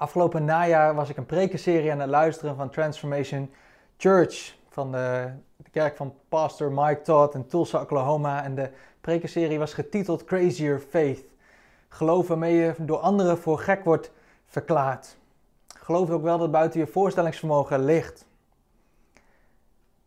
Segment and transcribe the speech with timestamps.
[0.00, 3.50] Afgelopen najaar was ik een prekenserie aan het luisteren van Transformation
[3.96, 4.54] Church.
[4.68, 8.44] Van de, de kerk van pastor Mike Todd in Tulsa, Oklahoma.
[8.44, 11.24] En de prekenserie was getiteld Crazier Faith.
[11.88, 14.12] Geloof waarmee je door anderen voor gek wordt
[14.46, 15.16] verklaard.
[15.78, 18.26] Geloof ook wel dat buiten je voorstellingsvermogen ligt.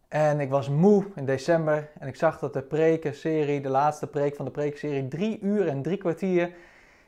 [0.07, 4.35] En ik was moe in december en ik zag dat de prekenserie, de laatste preek
[4.35, 6.53] van de prekenserie, drie uur en drie kwartier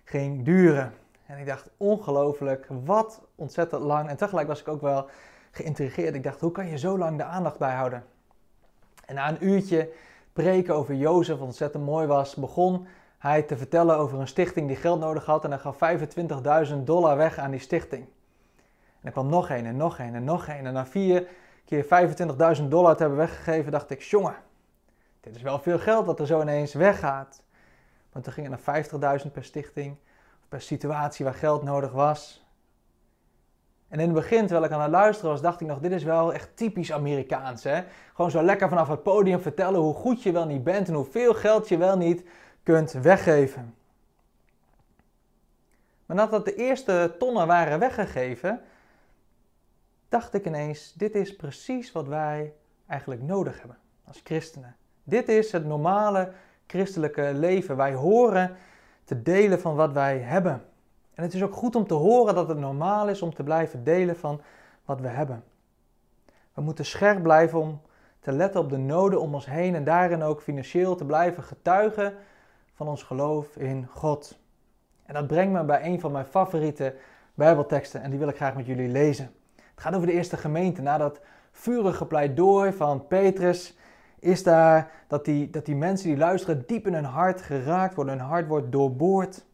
[0.03, 0.93] ging duren.
[1.25, 4.09] En ik dacht, ongelooflijk, wat ontzettend lang.
[4.09, 5.09] En tegelijk was ik ook wel
[5.51, 6.15] geïntrigeerd.
[6.15, 8.03] Ik dacht, hoe kan je zo lang de aandacht bijhouden?
[9.05, 9.89] En na een uurtje
[10.33, 14.99] preken over Jozef, ontzettend mooi was, begon hij te vertellen over een stichting die geld
[14.99, 15.43] nodig had.
[15.43, 15.77] En hij gaf
[16.69, 18.05] 25.000 dollar weg aan die stichting.
[18.99, 20.65] En er kwam nog een en nog een en nog een.
[20.65, 21.27] En na vier
[21.65, 21.83] keer
[22.57, 24.35] 25.000 dollar te hebben weggegeven, dacht ik, jongen,
[25.21, 27.43] dit is wel veel geld wat er zo ineens weggaat.
[28.11, 28.65] Want toen ging het
[29.01, 29.97] naar 50.000 per stichting
[30.49, 32.45] per situatie waar geld nodig was.
[33.87, 36.03] En in het begin, terwijl ik aan het luisteren was, dacht ik nog, dit is
[36.03, 37.63] wel echt typisch Amerikaans.
[37.63, 37.83] Hè?
[38.13, 41.33] Gewoon zo lekker vanaf het podium vertellen hoe goed je wel niet bent en hoeveel
[41.33, 42.23] geld je wel niet
[42.63, 43.75] kunt weggeven.
[46.05, 48.61] Maar nadat de eerste tonnen waren weggegeven,
[50.09, 52.53] dacht ik ineens, dit is precies wat wij
[52.87, 54.75] eigenlijk nodig hebben als christenen.
[55.03, 56.31] Dit is het normale
[56.67, 57.75] christelijke leven.
[57.75, 58.55] Wij horen
[59.05, 60.63] te delen van wat wij hebben.
[61.13, 63.83] En het is ook goed om te horen dat het normaal is om te blijven
[63.83, 64.41] delen van
[64.85, 65.43] wat we hebben.
[66.53, 67.81] We moeten scherp blijven om
[68.19, 72.13] te letten op de noden om ons heen en daarin ook financieel te blijven getuigen
[72.73, 74.39] van ons geloof in God.
[75.05, 76.95] En dat brengt me bij een van mijn favoriete
[77.33, 79.31] Bijbelteksten en die wil ik graag met jullie lezen.
[79.55, 80.81] Het gaat over de eerste gemeente.
[80.81, 81.19] Na dat
[81.51, 83.77] vurige pleidooi van Petrus
[84.25, 88.17] is daar dat die, dat die mensen die luisteren diep in hun hart geraakt worden.
[88.17, 89.45] Hun hart wordt doorboord.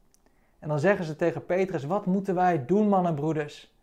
[0.60, 3.76] En dan zeggen ze tegen Petrus, wat moeten wij doen mannen en broeders?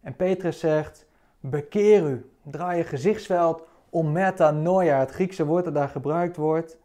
[0.00, 1.06] En Petrus zegt,
[1.40, 2.30] bekeer u.
[2.42, 6.78] Draai je gezichtsveld om metanoia, het Griekse woord dat daar gebruikt wordt.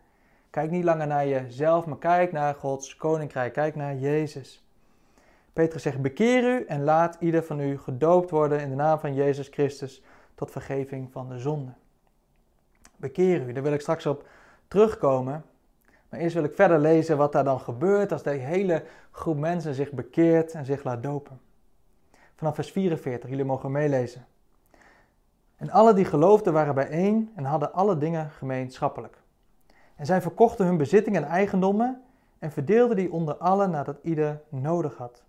[0.49, 3.53] Kijk niet langer naar jezelf, maar kijk naar Gods koninkrijk.
[3.53, 4.65] Kijk naar Jezus.
[5.53, 9.13] Petrus zegt, bekeer u en laat ieder van u gedoopt worden in de naam van
[9.13, 10.03] Jezus Christus
[10.35, 11.77] tot vergeving van de zonden
[12.97, 13.53] bekeer u.
[13.53, 14.27] Daar wil ik straks op
[14.67, 15.43] terugkomen.
[16.09, 19.73] Maar eerst wil ik verder lezen wat daar dan gebeurt als de hele groep mensen
[19.73, 21.39] zich bekeert en zich laat dopen.
[22.35, 24.25] Vanaf vers 44, jullie mogen meelezen.
[25.55, 29.17] En alle die geloofden waren bijeen en hadden alle dingen gemeenschappelijk.
[29.95, 32.01] En zij verkochten hun bezittingen en eigendommen
[32.39, 35.23] en verdeelden die onder allen nadat ieder nodig had.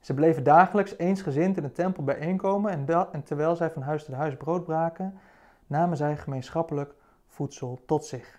[0.00, 4.14] Ze bleven dagelijks eensgezind in de tempel bijeenkomen en, en terwijl zij van huis tot
[4.14, 5.18] huis brood braken,
[5.74, 6.94] namen zij gemeenschappelijk
[7.26, 8.38] voedsel tot zich.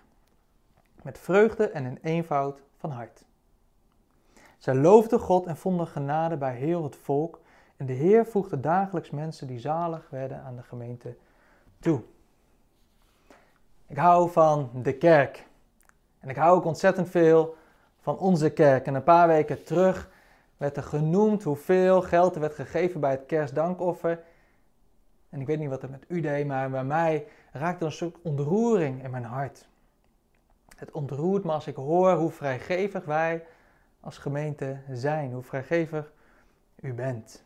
[1.02, 3.24] Met vreugde en in eenvoud van hart.
[4.58, 7.40] Zij loofden God en vonden genade bij heel het volk.
[7.76, 11.16] En de Heer voegde dagelijks mensen die zalig werden aan de gemeente
[11.80, 12.02] toe.
[13.86, 15.46] Ik hou van de kerk.
[16.20, 17.56] En ik hou ook ontzettend veel
[18.00, 18.86] van onze kerk.
[18.86, 20.10] En een paar weken terug
[20.56, 24.22] werd er genoemd hoeveel geld er werd gegeven bij het kerstdankoffer.
[25.36, 28.16] En ik weet niet wat het met u deed, maar bij mij raakte een soort
[28.22, 29.68] ontroering in mijn hart.
[30.76, 33.44] Het ontroert me als ik hoor hoe vrijgevig wij
[34.00, 36.12] als gemeente zijn, hoe vrijgevig
[36.80, 37.44] u bent.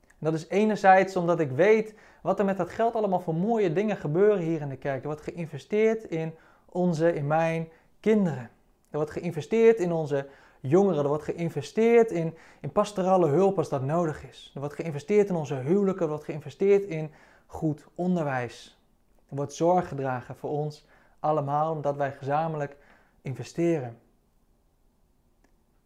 [0.00, 3.72] En dat is enerzijds omdat ik weet wat er met dat geld allemaal voor mooie
[3.72, 5.00] dingen gebeuren hier in de kerk.
[5.00, 6.34] Er wordt geïnvesteerd in
[6.68, 7.68] onze, in mijn
[8.00, 8.50] kinderen.
[8.90, 10.28] Er wordt geïnvesteerd in onze
[10.62, 11.02] jongeren.
[11.02, 14.50] Er wordt geïnvesteerd in, in pastorale hulp als dat nodig is.
[14.54, 16.02] Er wordt geïnvesteerd in onze huwelijken.
[16.02, 17.10] Er wordt geïnvesteerd in
[17.46, 18.80] goed onderwijs.
[19.28, 20.86] Er wordt zorg gedragen voor ons
[21.20, 22.76] allemaal omdat wij gezamenlijk
[23.22, 23.98] investeren.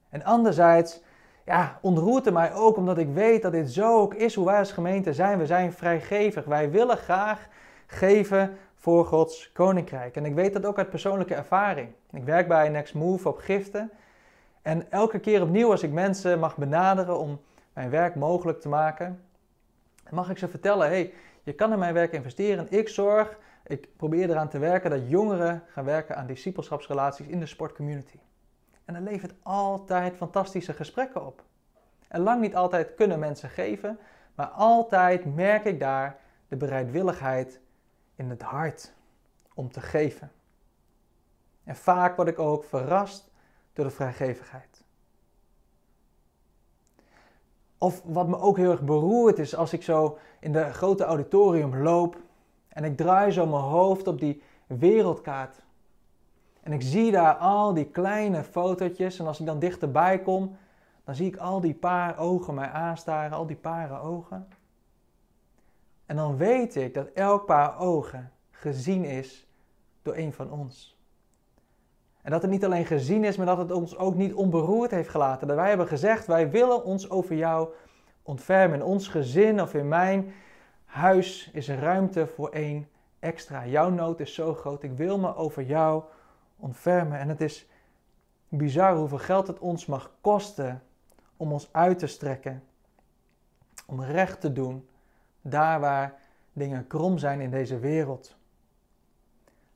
[0.09, 1.03] En anderzijds
[1.45, 4.59] ja, ontroert het mij ook omdat ik weet dat dit zo ook is hoe wij
[4.59, 5.39] als gemeente zijn.
[5.39, 6.45] We zijn vrijgevig.
[6.45, 7.49] Wij willen graag
[7.87, 10.17] geven voor Gods koninkrijk.
[10.17, 11.89] En ik weet dat ook uit persoonlijke ervaring.
[12.13, 13.91] Ik werk bij Next Move op giften.
[14.67, 17.41] En elke keer opnieuw als ik mensen mag benaderen om
[17.73, 19.25] mijn werk mogelijk te maken,
[20.11, 21.13] mag ik ze vertellen, hey,
[21.43, 22.67] je kan in mijn werk investeren.
[22.71, 27.47] Ik zorg, ik probeer eraan te werken dat jongeren gaan werken aan discipelschapsrelaties in de
[27.47, 28.19] sportcommunity.
[28.85, 31.43] En dat levert altijd fantastische gesprekken op.
[32.09, 33.99] En lang niet altijd kunnen mensen geven,
[34.35, 36.19] maar altijd merk ik daar
[36.49, 37.61] de bereidwilligheid
[38.15, 38.93] in het hart
[39.55, 40.33] om te geven.
[41.65, 43.35] En vaak word ik ook verrast
[43.77, 44.85] door de vrijgevigheid.
[47.79, 51.77] Of wat me ook heel erg beroert is als ik zo in de grote auditorium
[51.77, 52.17] loop
[52.69, 55.63] en ik draai zo mijn hoofd op die wereldkaart.
[56.63, 60.57] En ik zie daar al die kleine fotootjes en als ik dan dichterbij kom,
[61.05, 64.49] dan zie ik al die paar ogen mij aanstaren, al die pare ogen.
[66.07, 69.47] En dan weet ik dat elk paar ogen gezien is
[70.03, 70.96] door een van ons.
[72.27, 75.09] En dat het niet alleen gezien is, maar dat het ons ook niet onberoerd heeft
[75.09, 75.47] gelaten.
[75.47, 77.69] Dat wij hebben gezegd, wij willen ons over jou
[78.23, 78.79] ontfermen.
[78.79, 80.33] In ons gezin of in mijn
[80.85, 82.89] huis is er ruimte voor één
[83.19, 83.67] extra.
[83.67, 86.03] Jouw nood is zo groot, ik wil me over jou
[86.57, 87.19] ontfermen.
[87.19, 87.69] En het is
[88.49, 90.83] bizar hoeveel geld het ons mag kosten
[91.37, 92.63] om ons uit te strekken.
[93.87, 94.89] Om recht te doen
[95.41, 96.15] daar waar
[96.53, 98.37] dingen krom zijn in deze wereld.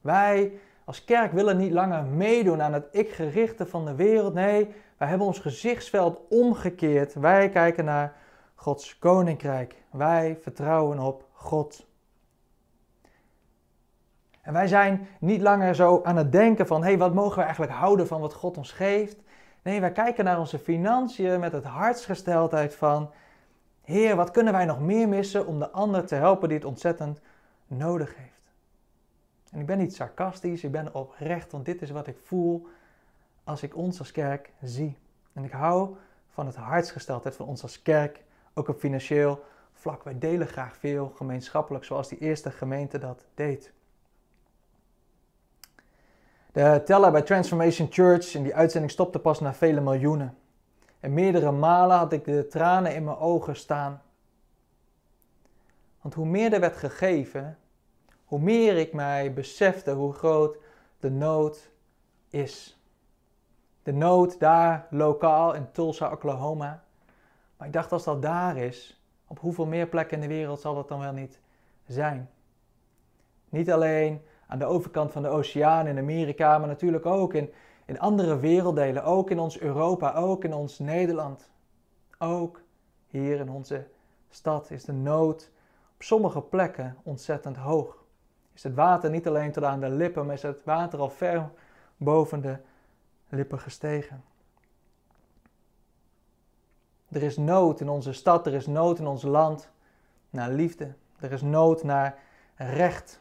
[0.00, 0.61] Wij
[0.91, 4.35] als kerk willen niet langer meedoen aan het ik-gerichte van de wereld.
[4.35, 7.15] Nee, wij hebben ons gezichtsveld omgekeerd.
[7.15, 8.17] Wij kijken naar
[8.55, 9.83] Gods koninkrijk.
[9.91, 11.87] Wij vertrouwen op God.
[14.41, 17.43] En wij zijn niet langer zo aan het denken van, hé, hey, wat mogen we
[17.43, 19.17] eigenlijk houden van wat God ons geeft?
[19.63, 23.11] Nee, wij kijken naar onze financiën met het hartsgesteldheid van,
[23.83, 27.21] Heer, wat kunnen wij nog meer missen om de ander te helpen die het ontzettend
[27.67, 28.40] nodig heeft?
[29.50, 32.67] En ik ben niet sarcastisch, ik ben oprecht, want dit is wat ik voel
[33.44, 34.99] als ik ons als kerk zie.
[35.32, 35.97] En ik hou
[36.29, 38.25] van het hartsgesteldheid van ons als kerk,
[38.55, 40.02] ook op financieel vlak.
[40.02, 43.73] Wij delen graag veel gemeenschappelijk, zoals die eerste gemeente dat deed.
[46.53, 50.38] De teller bij Transformation Church in die uitzending stopte pas na vele miljoenen.
[51.00, 54.03] En meerdere malen had ik de tranen in mijn ogen staan.
[56.00, 57.58] Want hoe meer er werd gegeven,
[58.31, 60.59] hoe meer ik mij besefte hoe groot
[60.99, 61.71] de nood
[62.29, 62.81] is.
[63.82, 66.85] De nood daar lokaal in Tulsa, Oklahoma.
[67.56, 70.75] Maar ik dacht als dat daar is, op hoeveel meer plekken in de wereld zal
[70.75, 71.41] dat dan wel niet
[71.87, 72.31] zijn?
[73.49, 77.53] Niet alleen aan de overkant van de oceaan in Amerika, maar natuurlijk ook in,
[77.85, 81.50] in andere werelddelen, ook in ons Europa, ook in ons Nederland.
[82.19, 82.62] Ook
[83.06, 83.87] hier in onze
[84.29, 85.50] stad is de nood
[85.94, 88.00] op sommige plekken ontzettend hoog.
[88.55, 91.50] Is het water niet alleen tot aan de lippen, maar is het water al ver
[91.97, 92.56] boven de
[93.29, 94.25] lippen gestegen.
[97.08, 99.70] Er is nood in onze stad, er is nood in ons land
[100.31, 100.93] naar liefde.
[101.20, 102.19] Er is nood naar
[102.56, 103.20] recht.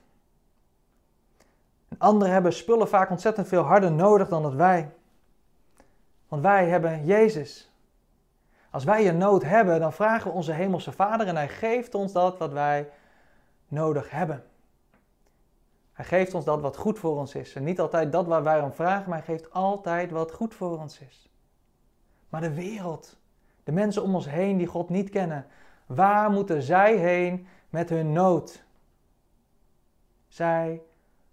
[1.98, 4.92] Anderen hebben spullen vaak ontzettend veel harder nodig dan dat wij.
[6.28, 7.72] Want wij hebben Jezus.
[8.70, 12.12] Als wij een nood hebben, dan vragen we onze Hemelse Vader en Hij geeft ons
[12.12, 12.90] dat wat wij
[13.68, 14.44] nodig hebben.
[16.00, 17.56] Hij geeft ons dat wat goed voor ons is.
[17.56, 20.80] En niet altijd dat waar wij om vragen, maar Hij geeft altijd wat goed voor
[20.80, 21.30] ons is.
[22.30, 23.18] Maar de wereld,
[23.64, 25.46] de mensen om ons heen die God niet kennen,
[25.86, 28.64] waar moeten zij heen met hun nood?
[30.28, 30.82] Zij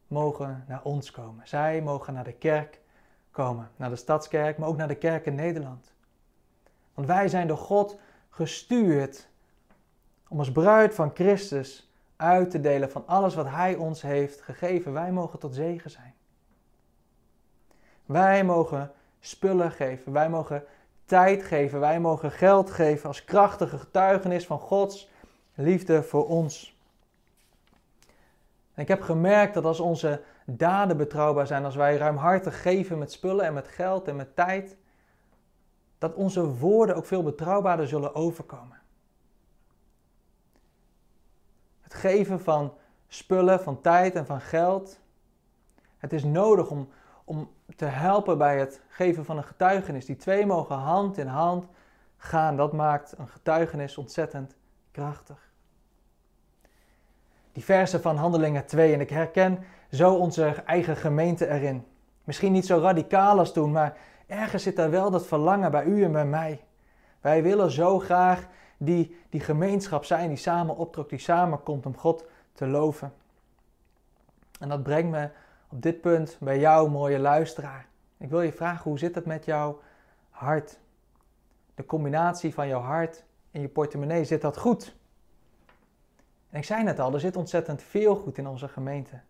[0.06, 1.48] mogen naar ons komen.
[1.48, 2.80] Zij mogen naar de kerk
[3.30, 3.70] komen.
[3.76, 5.92] Naar de stadskerk, maar ook naar de kerk in Nederland.
[6.94, 7.98] Want wij zijn door God
[8.28, 9.28] gestuurd
[10.28, 14.92] om als bruid van Christus uit te delen van alles wat Hij ons heeft gegeven.
[14.92, 16.14] Wij mogen tot zegen zijn.
[18.06, 20.12] Wij mogen spullen geven.
[20.12, 20.64] Wij mogen
[21.04, 21.80] tijd geven.
[21.80, 25.10] Wij mogen geld geven als krachtige getuigenis van Gods
[25.54, 26.78] liefde voor ons.
[28.74, 33.44] Ik heb gemerkt dat als onze daden betrouwbaar zijn, als wij ruimhartig geven met spullen
[33.44, 34.76] en met geld en met tijd,
[35.98, 38.80] dat onze woorden ook veel betrouwbaarder zullen overkomen.
[41.86, 42.74] Het geven van
[43.08, 45.00] spullen, van tijd en van geld.
[45.98, 46.88] Het is nodig om,
[47.24, 50.06] om te helpen bij het geven van een getuigenis.
[50.06, 51.68] Die twee mogen hand in hand
[52.16, 52.56] gaan.
[52.56, 54.56] Dat maakt een getuigenis ontzettend
[54.90, 55.46] krachtig
[57.56, 59.58] die versen van Handelingen 2 en ik herken
[59.90, 61.86] zo onze eigen gemeente erin.
[62.24, 66.04] Misschien niet zo radicaal als toen, maar ergens zit daar wel dat verlangen bij u
[66.04, 66.64] en bij mij.
[67.20, 72.24] Wij willen zo graag die, die gemeenschap zijn die samen optrok, die samenkomt om God
[72.52, 73.12] te loven.
[74.60, 75.30] En dat brengt me
[75.68, 77.86] op dit punt bij jou, mooie luisteraar.
[78.16, 79.80] Ik wil je vragen, hoe zit het met jouw
[80.30, 80.78] hart?
[81.74, 84.96] De combinatie van jouw hart en je portemonnee, zit dat goed?
[86.50, 89.20] En ik zei net al, er zit ontzettend veel goed in onze gemeente.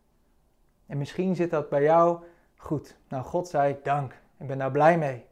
[0.87, 2.25] En misschien zit dat bij jou
[2.57, 2.97] goed.
[3.09, 4.13] Nou, God zei dank.
[4.39, 5.27] Ik ben daar blij mee.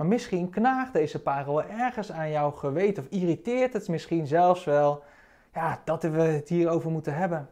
[0.00, 3.02] Maar misschien knaagt deze parel ergens aan jouw geweten.
[3.02, 5.02] Of irriteert het misschien zelfs wel
[5.54, 7.48] ja, dat we het hierover moeten hebben.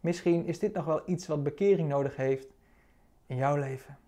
[0.00, 2.46] Misschien is dit nog wel iets wat bekering nodig heeft
[3.26, 3.98] in jouw leven.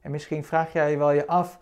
[0.00, 1.58] En misschien vraag jij wel je af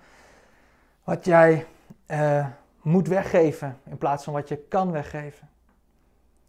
[1.05, 1.67] wat jij
[2.07, 2.47] uh,
[2.83, 5.49] moet weggeven in plaats van wat je kan weggeven.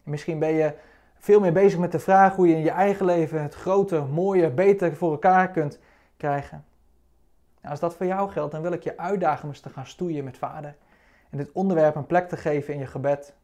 [0.04, 0.74] misschien ben je
[1.16, 4.50] veel meer bezig met de vraag hoe je in je eigen leven het grote, mooie,
[4.50, 5.80] beter voor elkaar kunt
[6.18, 6.66] krijgen.
[7.56, 9.86] Nou, als dat voor jou geldt, dan wil ik je uitdagen om eens te gaan
[9.86, 10.76] stoeien met vader.
[11.30, 13.36] En dit onderwerp een plek te geven in je gebed.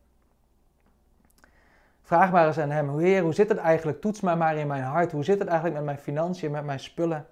[2.01, 4.01] Vraag maar eens aan hem, Heer, hoe zit het eigenlijk?
[4.01, 5.11] Toets mij maar in mijn hart.
[5.11, 7.27] Hoe zit het eigenlijk met mijn financiën, met mijn spullen?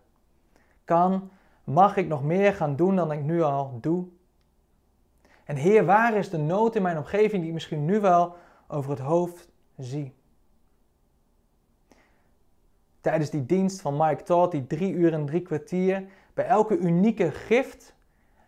[0.86, 1.32] Kan,
[1.64, 4.08] mag ik nog meer gaan doen dan ik nu al doe?
[5.44, 8.36] En Heer, waar is de nood in mijn omgeving die ik misschien nu wel
[8.68, 10.19] over het hoofd zie?
[13.02, 16.04] Tijdens die dienst van Mike Todd, die drie uur en drie kwartier,
[16.34, 17.96] bij elke unieke gift,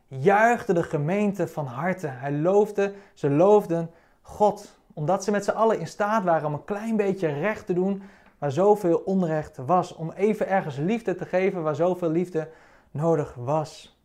[0.08, 2.08] juichte de gemeente van harte.
[2.08, 3.91] Hij loofde, ze loofden
[4.22, 7.74] God, omdat ze met z'n allen in staat waren om een klein beetje recht te
[7.74, 8.03] doen
[8.38, 9.96] waar zoveel onrecht was.
[9.96, 12.50] Om even ergens liefde te geven waar zoveel liefde
[12.91, 14.00] nodig was.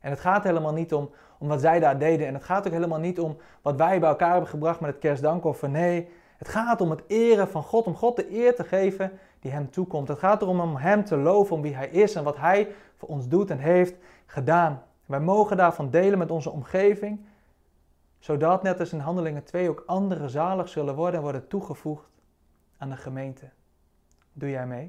[0.00, 2.26] En het gaat helemaal niet om, om wat zij daar deden.
[2.26, 4.98] En het gaat ook helemaal niet om wat wij bij elkaar hebben gebracht met het
[4.98, 5.68] kerstdankoffer.
[5.68, 7.86] Nee, het gaat om het eren van God.
[7.86, 10.08] Om God de eer te geven die hem toekomt.
[10.08, 13.08] Het gaat erom om hem te loven om wie hij is en wat hij voor
[13.08, 13.94] ons doet en heeft
[14.26, 14.82] gedaan.
[15.06, 17.20] Wij mogen daarvan delen met onze omgeving.
[18.18, 22.10] Zodat net als in Handelingen 2 ook anderen zalig zullen worden en worden toegevoegd
[22.76, 23.50] aan de gemeente.
[24.32, 24.86] Doe jij mee?